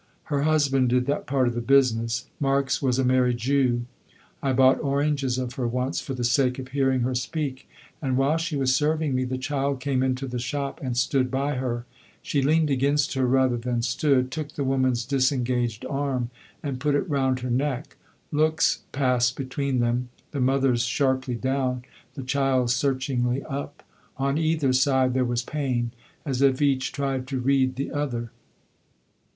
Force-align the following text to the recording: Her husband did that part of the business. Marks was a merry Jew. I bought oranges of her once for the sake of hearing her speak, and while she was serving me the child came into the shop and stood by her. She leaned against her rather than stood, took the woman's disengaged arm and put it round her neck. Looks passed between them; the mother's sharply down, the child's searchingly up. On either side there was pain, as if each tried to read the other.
Her 0.33 0.41
husband 0.41 0.89
did 0.89 1.05
that 1.05 1.27
part 1.27 1.47
of 1.47 1.53
the 1.53 1.61
business. 1.61 2.25
Marks 2.39 2.81
was 2.81 2.97
a 2.97 3.03
merry 3.05 3.35
Jew. 3.35 3.85
I 4.41 4.51
bought 4.51 4.79
oranges 4.81 5.37
of 5.37 5.53
her 5.53 5.67
once 5.67 6.01
for 6.01 6.15
the 6.15 6.23
sake 6.23 6.57
of 6.57 6.69
hearing 6.69 7.01
her 7.01 7.13
speak, 7.13 7.69
and 8.01 8.17
while 8.17 8.37
she 8.37 8.55
was 8.57 8.73
serving 8.75 9.13
me 9.13 9.25
the 9.25 9.37
child 9.37 9.79
came 9.79 10.01
into 10.01 10.25
the 10.25 10.39
shop 10.39 10.79
and 10.81 10.97
stood 10.97 11.29
by 11.29 11.53
her. 11.57 11.85
She 12.23 12.41
leaned 12.41 12.71
against 12.71 13.13
her 13.13 13.27
rather 13.27 13.57
than 13.57 13.83
stood, 13.83 14.31
took 14.31 14.53
the 14.53 14.63
woman's 14.63 15.05
disengaged 15.05 15.85
arm 15.87 16.31
and 16.63 16.79
put 16.79 16.95
it 16.95 17.07
round 17.07 17.41
her 17.41 17.51
neck. 17.51 17.95
Looks 18.31 18.79
passed 18.91 19.35
between 19.35 19.81
them; 19.81 20.09
the 20.31 20.41
mother's 20.41 20.81
sharply 20.81 21.35
down, 21.35 21.83
the 22.15 22.23
child's 22.23 22.73
searchingly 22.73 23.43
up. 23.43 23.83
On 24.17 24.39
either 24.39 24.73
side 24.73 25.13
there 25.13 25.23
was 25.23 25.43
pain, 25.43 25.91
as 26.25 26.41
if 26.41 26.59
each 26.59 26.91
tried 26.91 27.27
to 27.27 27.37
read 27.39 27.75
the 27.75 27.91
other. 27.91 28.31